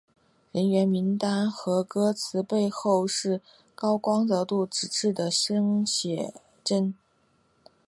[0.51, 3.39] 人员名单和歌词背后是
[3.75, 6.95] 高光泽度纸质的生写真。